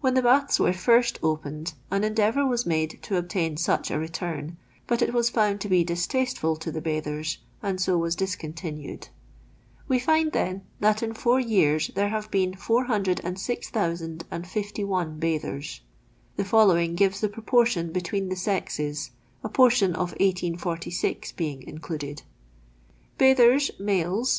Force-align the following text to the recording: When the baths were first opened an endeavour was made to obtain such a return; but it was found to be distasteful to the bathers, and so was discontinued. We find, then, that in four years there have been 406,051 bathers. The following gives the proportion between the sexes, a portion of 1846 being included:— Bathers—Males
When 0.00 0.14
the 0.14 0.22
baths 0.22 0.58
were 0.58 0.72
first 0.72 1.20
opened 1.22 1.74
an 1.92 2.02
endeavour 2.02 2.44
was 2.44 2.66
made 2.66 2.98
to 3.02 3.16
obtain 3.16 3.56
such 3.56 3.92
a 3.92 4.00
return; 4.00 4.56
but 4.88 5.00
it 5.00 5.12
was 5.14 5.30
found 5.30 5.60
to 5.60 5.68
be 5.68 5.84
distasteful 5.84 6.56
to 6.56 6.72
the 6.72 6.80
bathers, 6.80 7.38
and 7.62 7.80
so 7.80 7.96
was 7.96 8.16
discontinued. 8.16 9.10
We 9.86 10.00
find, 10.00 10.32
then, 10.32 10.62
that 10.80 11.04
in 11.04 11.14
four 11.14 11.38
years 11.38 11.88
there 11.94 12.08
have 12.08 12.32
been 12.32 12.56
406,051 12.56 15.18
bathers. 15.20 15.82
The 16.34 16.44
following 16.44 16.96
gives 16.96 17.20
the 17.20 17.28
proportion 17.28 17.92
between 17.92 18.28
the 18.28 18.34
sexes, 18.34 19.12
a 19.44 19.48
portion 19.48 19.92
of 19.92 20.08
1846 20.18 21.30
being 21.30 21.62
included:— 21.62 22.22
Bathers—Males 23.18 24.30